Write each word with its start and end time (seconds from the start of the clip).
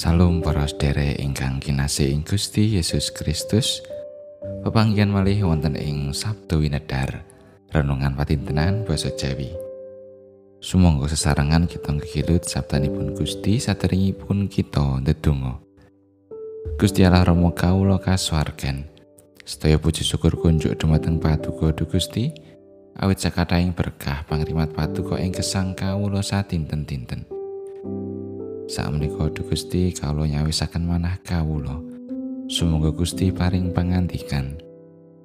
Salam 0.00 0.40
para 0.40 0.64
sedherek 0.64 1.20
ingkang 1.20 1.60
kinasih 1.60 2.08
ing 2.08 2.24
Gusti 2.24 2.80
Yesus 2.80 3.12
Kristus. 3.12 3.84
Pepanggihan 4.64 5.12
malih 5.12 5.44
wonten 5.44 5.76
ing 5.76 6.16
Sabtu 6.16 6.64
Winedar, 6.64 7.20
renungan 7.68 8.16
patintenan 8.16 8.88
basa 8.88 9.12
Jawi. 9.12 9.52
Sumangga 10.56 11.04
sesarengan 11.04 11.68
kita 11.68 11.92
kekilut 12.00 12.48
sabdanipun 12.48 13.12
Gusti 13.12 13.60
saderengipun 13.60 14.48
kita 14.48 15.04
ndedonga. 15.04 15.60
Gusti 16.80 17.04
Allah 17.04 17.20
Rama 17.20 17.52
kawula 17.52 18.00
kasuwargan. 18.00 18.88
Sedaya 19.44 19.76
puji 19.76 20.00
syukur 20.00 20.32
kunjuk 20.40 20.80
dumateng 20.80 21.20
Paduka 21.20 21.76
Gusti. 21.76 22.32
Awit 22.96 23.20
sakataing 23.20 23.76
berkah 23.76 24.24
pangrimat 24.24 24.72
Paduka 24.72 25.20
ing 25.20 25.36
gesang 25.36 25.76
kawula 25.76 26.24
satinten-tinten. 26.24 27.28
Saat 28.70 28.94
menika 28.94 29.26
Gusti 29.26 29.90
kawula 29.90 30.30
nyawisaken 30.30 30.86
manah 30.86 31.18
kawula. 31.26 31.82
Sumangga 32.46 32.94
Gusti 32.94 33.34
paring 33.34 33.74
pangandikan. 33.74 34.62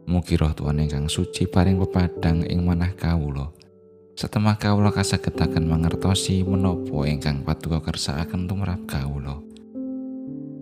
Mugi 0.10 0.34
roh 0.34 0.50
Tuhan 0.50 0.82
ingkang 0.82 1.06
suci 1.06 1.46
paring 1.46 1.78
pepadang 1.78 2.42
ing 2.42 2.66
manah 2.66 2.98
kawula. 2.98 3.54
Setemah 4.18 4.58
kawula 4.58 4.90
kasagetaken 4.90 5.62
mangertosi 5.70 6.42
menapa 6.42 7.06
ingkang 7.06 7.46
paduka 7.46 7.86
kersakaken 7.86 8.50
tumrap 8.50 8.82
kawula. 8.90 9.38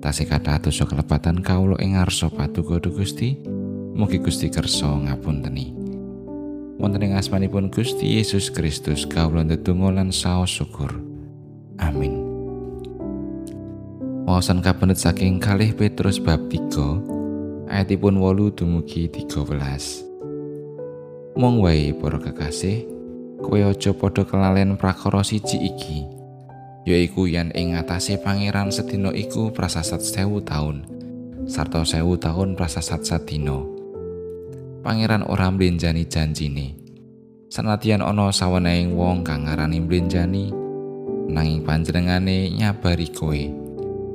Tasih 0.04 0.28
kathah 0.28 0.60
dosa 0.60 0.84
kelepatan 0.84 1.40
kawula 1.40 1.80
ing 1.80 1.96
ngarsa 1.96 2.36
paduka 2.36 2.84
Gusti. 2.84 3.40
Mugi 3.96 4.20
Gusti 4.20 4.52
kersa 4.52 4.92
ngapunteni. 4.92 5.72
Wonten 6.84 7.00
ing 7.00 7.16
asmanipun 7.16 7.72
Gusti 7.72 8.20
Yesus 8.20 8.52
Kristus 8.52 9.08
kawula 9.08 9.48
ndedonga 9.48 10.04
lan 10.04 10.12
saos 10.12 10.52
syukur. 10.52 11.00
Amin. 11.80 12.23
Wawasan 14.24 14.64
kabenet 14.64 14.96
saking 14.96 15.36
kalih 15.36 15.76
Petrus 15.76 16.16
bab 16.16 16.48
3 16.48 17.68
ayatipun 17.68 18.16
wolu 18.16 18.56
dumugi 18.56 19.12
13 19.12 19.36
Mong 21.36 21.60
wae 21.60 21.92
para 21.92 22.24
kekasih 22.24 22.88
kowe 23.44 23.60
aja 23.60 23.92
padha 23.92 24.24
kelalen 24.24 24.80
prakara 24.80 25.28
siji 25.28 25.68
iki 25.68 26.08
yaiku 26.88 27.28
yen 27.28 27.52
ing 27.52 27.76
ngatasé 27.76 28.16
pangeran 28.24 28.72
sedina 28.72 29.12
iku 29.12 29.52
prasasat 29.52 30.00
sewu 30.00 30.40
taun 30.40 30.88
sarta 31.44 31.84
sewu 31.84 32.16
taun 32.16 32.56
prasasat 32.56 33.04
sadina. 33.04 33.60
Pangeran 34.84 35.28
ora 35.28 35.52
mblenjani 35.52 36.08
janjine. 36.08 36.80
Sanadyan 37.52 38.00
ana 38.00 38.32
saweneing 38.32 38.96
wong 38.96 39.28
kang 39.28 39.52
ngarani 39.52 39.84
mblenjani 39.84 40.56
nanging 41.28 41.68
panjenengane 41.68 42.56
nyabari 42.56 43.12
kowe 43.12 43.63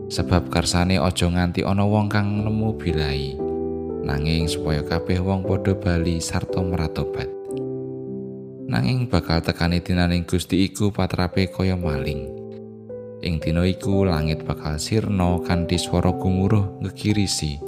sebab 0.08 0.48
karsane 0.48 0.96
aja 0.96 1.28
nganti 1.28 1.64
ana 1.64 1.84
wong 1.84 2.08
kang 2.08 2.44
nemu 2.44 2.76
bilai 2.80 3.36
nanging 4.04 4.48
supaya 4.48 4.80
kabeh 4.80 5.20
wong 5.20 5.44
padha 5.44 5.76
bali 5.76 6.16
sarta 6.20 6.64
meratobat 6.64 7.38
nanging 8.68 9.08
bakal 9.08 9.40
tekani 9.40 9.80
dinaning 9.80 10.28
Gusti 10.28 10.68
iku 10.68 10.92
patrape 10.92 11.48
kaya 11.48 11.72
maling. 11.72 12.28
Ing 13.24 13.40
dina 13.40 13.64
iku 13.64 14.04
langit 14.04 14.44
bakal 14.44 14.76
sirna 14.76 15.40
kanthi 15.42 15.80
swara 15.80 16.12
gumuruh 16.12 16.78
ngegirisi. 16.84 17.58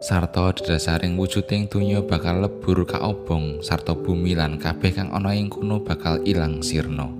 Sarta 0.00 0.56
didasaring 0.56 1.20
wujuding 1.20 1.68
donya 1.68 2.00
bakal 2.00 2.40
lebur 2.40 2.88
kaobong 2.88 3.60
sarta 3.60 3.92
bumi 3.92 4.32
lan 4.32 4.56
kabeh 4.56 4.96
kang 4.96 5.12
ana 5.12 5.36
ing 5.36 5.52
kono 5.52 5.84
bakal 5.84 6.16
ilang 6.24 6.64
sirna 6.64 7.19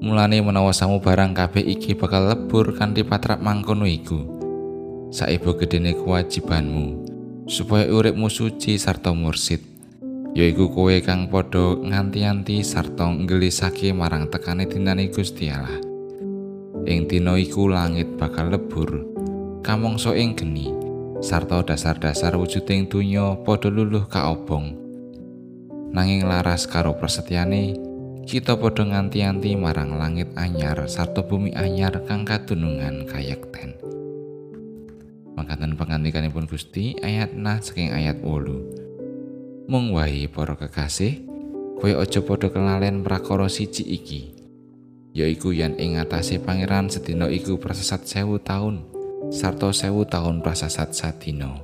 Mulane 0.00 0.40
menawa 0.40 0.72
samu 0.72 0.96
barang 0.96 1.36
kabeh 1.36 1.60
iki 1.60 1.92
bakal 1.92 2.24
lebur 2.32 2.72
kanthi 2.72 3.04
patrap 3.04 3.44
mangkono 3.44 3.84
iku. 3.84 4.24
Saibo 5.12 5.52
gedene 5.60 5.92
kewajibanmu 5.92 7.04
supaya 7.44 7.84
uripmu 7.84 8.32
suci 8.32 8.80
sarta 8.80 9.12
mursid. 9.12 9.60
Yaiku 10.32 10.72
kowe 10.72 10.94
kang 11.04 11.28
padha 11.28 11.76
nganti-anti 11.76 12.64
sarta 12.64 13.12
nggelisake 13.12 13.92
marang 13.92 14.32
tekane 14.32 14.64
dinane 14.64 15.12
Gusti 15.12 15.52
Allah. 15.52 15.82
Ing 16.88 17.04
dina 17.04 17.36
iku 17.36 17.68
langit 17.68 18.16
bakal 18.16 18.56
lebur, 18.56 19.04
kamangsa 19.60 20.16
ing 20.16 20.32
geni, 20.32 20.72
sarta 21.20 21.60
dasar-dasar 21.60 22.40
wujuding 22.40 22.88
donya 22.88 23.36
padha 23.44 23.68
luluh 23.68 24.08
kaobong. 24.08 24.80
Nanging 25.92 26.24
laras 26.24 26.64
karo 26.64 26.96
prasetyane, 26.96 27.89
kita 28.30 28.54
padha 28.54 28.86
nganti-anti 28.86 29.58
marang 29.58 29.98
langit 29.98 30.30
anyar 30.38 30.86
sarta 30.86 31.18
bumi 31.26 31.50
anyar 31.50 32.06
kang 32.06 32.22
katunungan 32.22 33.02
kayekten. 33.02 33.74
Mangkatan 35.34 35.74
pengantikanipun 35.74 36.46
Gusti 36.46 36.94
ayat 37.02 37.34
nah 37.34 37.58
saking 37.58 37.90
ayat 37.90 38.22
wolu. 38.22 38.70
Mung 39.66 39.90
wae 39.98 40.30
para 40.30 40.54
kekasih, 40.54 41.26
kowe 41.82 41.90
aja 41.90 42.22
padha 42.22 42.54
kenalen 42.54 43.02
prakara 43.02 43.50
siji 43.50 43.82
iki. 43.98 44.22
Yaiku 45.10 45.50
yen 45.50 45.74
ing 45.82 45.98
ngatasé 45.98 46.38
pangeran 46.38 46.86
sedina 46.86 47.26
iku 47.26 47.58
prasasat 47.58 48.06
sewu 48.06 48.38
taun, 48.38 48.86
sarta 49.34 49.74
sewu 49.74 50.06
taun 50.06 50.38
prasasat 50.38 50.94
sadina. 50.94 51.58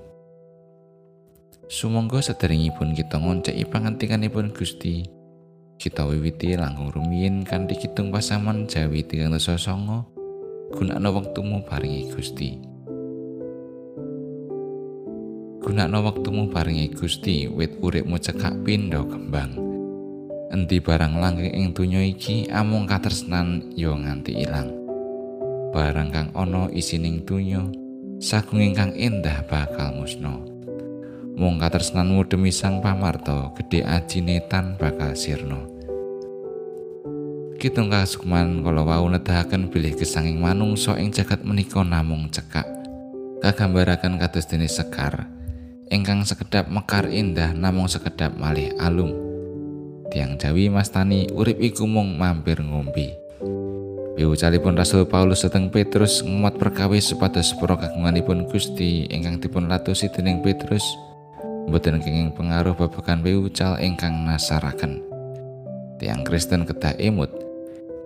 Sumangga 1.70 2.18
sederengipun 2.18 2.90
kita 2.90 3.22
ngonceki 3.22 3.70
pangantikanipun 3.70 4.50
Gusti, 4.50 5.15
kita 5.76 6.08
wiwiti 6.08 6.56
langkung 6.56 6.88
rumiyin 6.88 7.44
kanthi 7.44 7.76
kitung 7.76 8.08
pasaman 8.08 8.64
Jawi 8.64 9.04
309 9.04 10.72
gunakno 10.72 11.08
wektumu 11.20 11.60
paringi 11.68 12.08
Gusti. 12.08 12.56
Gunakno 15.60 15.98
wektumu 16.08 16.48
paringi 16.48 16.88
Gusti 16.96 17.44
wit 17.52 17.76
uripmu 17.84 18.16
cekak 18.16 18.56
pindho 18.64 19.04
kembang. 19.04 19.52
Endi 20.48 20.80
barang 20.80 21.20
langgeng 21.20 21.52
ing 21.52 21.76
donya 21.76 22.00
iki 22.00 22.48
amung 22.48 22.88
katresnan 22.88 23.76
yo 23.76 23.92
nganti 24.00 24.32
ilang. 24.32 24.72
Barang 25.76 26.08
kang 26.08 26.28
ana 26.32 26.72
isining 26.72 27.20
donya 27.28 27.60
sagung 28.16 28.64
ingkang 28.64 28.96
endah 28.96 29.44
bakal 29.44 29.92
musnah 29.92 30.55
mung 31.36 31.60
katresnanmu 31.60 32.24
demi 32.26 32.50
sang 32.50 32.80
pamarto 32.80 33.54
gedhe 33.54 33.84
ajine 33.84 34.42
tan 34.48 34.74
bakal 34.80 35.12
sirna 35.12 35.62
Kitung 37.56 37.88
kasukman 37.88 38.60
kala 38.60 38.84
wau 38.84 39.08
nedahaken 39.08 39.72
bilih 39.72 39.96
gesanging 39.96 40.36
manungsa 40.36 40.92
ing 41.00 41.08
jagat 41.08 41.40
menika 41.40 41.80
namung 41.80 42.28
cekak. 42.28 42.68
Kagambaraken 43.40 44.20
kados 44.20 44.44
dene 44.44 44.68
sekar. 44.68 45.24
Ingkang 45.88 46.28
sekedap 46.28 46.68
mekar 46.68 47.08
indah 47.08 47.56
namung 47.56 47.88
sekedap 47.88 48.36
malih 48.36 48.76
alum 48.76 49.26
tiang 50.16 50.38
Jawi 50.38 50.72
mastani 50.72 51.28
urip 51.28 51.60
iku 51.60 51.84
mung 51.84 52.16
mampir 52.16 52.62
ngombe. 52.62 53.12
Piwucalipun 54.16 54.72
Rasul 54.72 55.04
Paulus 55.04 55.44
seteng 55.44 55.68
Petrus 55.68 56.24
ngumat 56.24 56.56
perkawis 56.56 57.12
supados 57.12 57.52
sepuro 57.52 57.76
kagunganipun 57.76 58.48
Gusti 58.48 59.04
ingkang 59.12 59.44
dipun 59.44 59.68
latusi 59.68 60.08
dening 60.08 60.40
Petrus 60.40 60.88
mboten 61.66 61.98
kenging 61.98 62.30
pengaruh 62.32 62.78
babagan 62.78 63.20
piwucal 63.20 63.76
ingkang 63.82 64.24
nasaraken. 64.24 65.02
Tiang 65.98 66.22
Kristen 66.22 66.62
kedah 66.62 66.94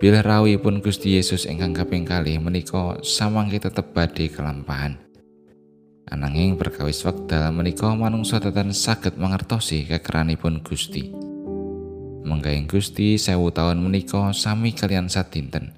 bila 0.01 0.25
rawi 0.25 0.57
pun 0.57 0.81
Gusti 0.81 1.13
Yesus 1.13 1.45
ingkang 1.45 1.77
kaping 1.77 2.09
kalih 2.09 2.41
menika 2.41 2.97
samangke 3.05 3.61
tetep 3.61 3.93
badhe 3.93 4.33
kelampahan. 4.33 4.97
Ananging 6.09 6.57
perkawis 6.57 7.05
wekdal 7.05 7.53
menika 7.53 7.93
manungsa 7.93 8.41
tetan 8.41 8.73
saged 8.73 9.21
mangertosi 9.21 9.85
kekeranipun 9.85 10.65
Gusti. 10.65 11.13
Menggaing 12.25 12.65
Gusti 12.65 13.21
sewu 13.21 13.53
tahun 13.53 13.77
menika 13.77 14.33
sami 14.33 14.73
kalian 14.73 15.05
sadinten. 15.05 15.77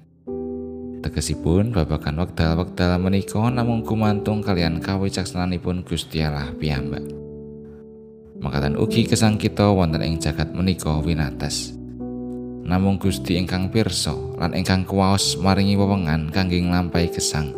Tegesipun 1.04 1.76
babagan 1.76 2.16
wekdal-wekdal 2.16 2.96
menika 2.96 3.44
namung 3.52 3.84
kumantung 3.84 4.40
kalian 4.40 4.80
kawicaksananipun 4.80 5.84
Gusti 5.84 6.24
Allah 6.24 6.48
piyambak. 6.56 7.23
Makatan 8.44 8.76
ugi 8.76 9.08
kesang 9.08 9.40
kita 9.40 9.72
wonten 9.72 10.04
ing 10.04 10.20
jagat 10.20 10.52
menika 10.52 11.00
winates. 11.00 11.72
Namung 12.60 13.00
Gusti 13.00 13.40
ingkang 13.40 13.72
pirsa 13.72 14.12
lan 14.36 14.52
ingkang 14.52 14.84
kuwaos 14.84 15.40
maringi 15.40 15.80
wewengan 15.80 16.28
kangge 16.28 16.60
nglampahi 16.60 17.08
gesang. 17.08 17.56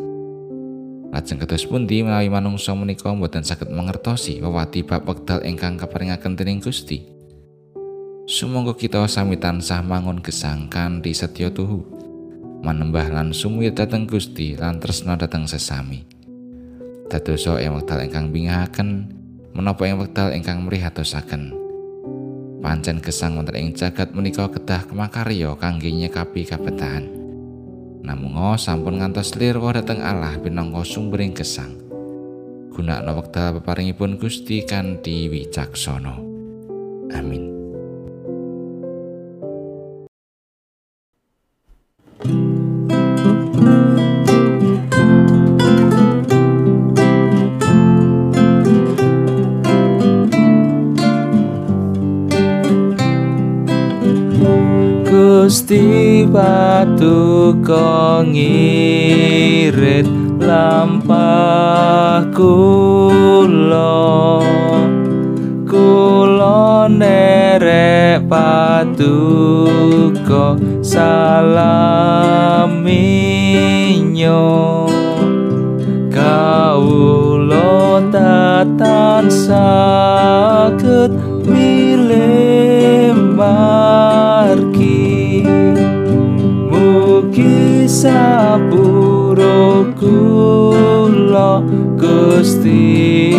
Lajeng 1.11 1.43
kados 1.43 1.67
pundi 1.67 2.07
menawi 2.07 2.31
manungsa 2.31 2.71
menika 2.79 3.11
boten 3.11 3.43
saged 3.43 3.67
mangertosi 3.67 4.39
wewati 4.39 4.87
bab 4.87 5.03
wekdal 5.11 5.43
ingkang 5.43 5.75
kaparingaken 5.75 6.39
dening 6.39 6.63
Gusti. 6.63 7.03
Sumangga 8.31 8.79
kita 8.79 9.11
sami 9.11 9.43
tansah 9.43 9.83
mangun 9.83 10.23
gesang 10.23 10.71
kanthi 10.71 11.11
setya 11.11 11.51
tuhu. 11.51 11.83
Manembah 12.63 13.11
lan 13.11 13.35
sumuwit 13.35 13.75
dhateng 13.75 14.07
Gusti 14.07 14.55
lan 14.55 14.79
tresna 14.79 15.19
dhateng 15.19 15.51
sesami. 15.51 16.07
Dadosa 17.11 17.59
ing 17.59 17.75
wekdal 17.75 18.07
ingkang 18.07 18.31
bingahaken 18.31 19.16
menapa 19.57 19.89
ing 19.89 19.97
wekdal 19.97 20.37
ingkang 20.37 20.61
mrihatosaken. 20.69 21.57
Pancen 22.61 23.01
gesang 23.01 23.41
wonten 23.41 23.57
ing 23.57 23.73
jagat 23.73 24.13
menika 24.13 24.53
kedah 24.53 24.85
kemakarya 24.85 25.57
kangge 25.57 25.89
nyekapi 25.89 26.45
kabetahan. 26.45 27.09
Namunga 28.05 28.61
sampun 28.61 29.01
ngantos 29.01 29.33
lir 29.41 29.57
dhateng 29.57 30.05
Allah 30.05 30.37
pinangka 30.37 30.85
sumbering 30.85 31.33
gesang. 31.33 31.73
Gunakna 32.77 33.17
wekdal 33.17 33.57
peparingipun 33.57 34.21
Gusti 34.21 34.61
kanthi 34.69 35.33
wicaksana. 35.33 36.21
Amin. 37.17 37.46
Gusti 55.47 56.27
batu 56.27 57.55
kongirit 57.63 58.43
lampah 60.43 62.27
kula. 62.35 64.03
Kula 65.71 66.91
nerek 66.91 68.27
patuko 68.27 69.39
salaminyo 70.83 72.11
kawula 76.11 78.03
tatan 78.11 79.31
saged 79.31 81.15
milih 81.47 83.15
sapuro 87.89 89.85
kula 89.99 91.63
Gusti 91.97 93.37